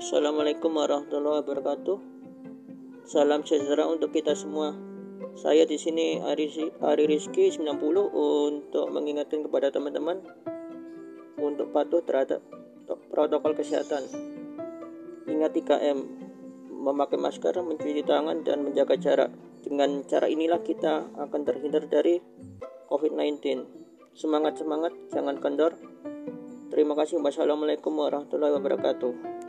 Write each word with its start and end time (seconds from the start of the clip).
Assalamualaikum 0.00 0.80
warahmatullahi 0.80 1.44
wabarakatuh. 1.44 1.98
Salam 3.04 3.44
sejahtera 3.44 3.84
untuk 3.84 4.16
kita 4.16 4.32
semua. 4.32 4.72
Saya 5.36 5.68
di 5.68 5.76
sini 5.76 6.16
Ari, 6.24 6.72
Ari 6.80 7.04
Rizky 7.04 7.52
90 7.52 7.76
untuk 8.08 8.88
mengingatkan 8.96 9.44
kepada 9.44 9.68
teman-teman 9.68 10.24
untuk 11.36 11.68
patuh 11.76 12.00
terhadap 12.00 12.40
protokol 13.12 13.52
kesehatan. 13.52 14.08
Ingat 15.28 15.52
3M, 15.68 16.08
memakai 16.80 17.20
masker, 17.20 17.60
mencuci 17.60 18.00
tangan, 18.00 18.40
dan 18.40 18.64
menjaga 18.64 18.96
jarak. 18.96 19.28
Dengan 19.60 20.00
cara 20.08 20.32
inilah 20.32 20.64
kita 20.64 21.12
akan 21.12 21.44
terhindar 21.44 21.84
dari 21.92 22.24
COVID-19. 22.88 23.36
Semangat-semangat, 24.16 25.12
jangan 25.12 25.36
kendor. 25.36 25.76
Terima 26.72 26.96
kasih. 26.96 27.20
Wassalamualaikum 27.20 27.92
warahmatullahi 27.92 28.56
wabarakatuh. 28.56 29.39